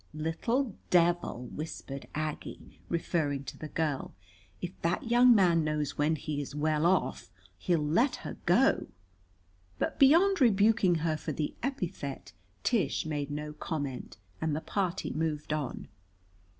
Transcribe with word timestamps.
"Little 0.15 0.75
devil!" 0.89 1.45
whispered 1.53 2.07
Aggie, 2.15 2.81
referring 2.89 3.43
to 3.43 3.55
the 3.59 3.67
girl. 3.67 4.15
"If 4.59 4.71
that 4.81 5.11
young 5.11 5.35
man 5.35 5.63
knows 5.63 5.95
when 5.95 6.15
he 6.15 6.41
is 6.41 6.55
well 6.55 6.87
off, 6.87 7.29
he'll 7.59 7.85
let 7.85 8.15
her 8.25 8.37
go." 8.47 8.87
But 9.77 9.99
beyond 9.99 10.41
rebuking 10.41 10.95
her 11.05 11.17
for 11.17 11.33
the 11.33 11.53
epithet, 11.61 12.33
Tish 12.63 13.05
made 13.05 13.29
no 13.29 13.53
comment, 13.53 14.17
and 14.41 14.55
the 14.55 14.61
party 14.61 15.13
moved 15.13 15.53
on. 15.53 15.87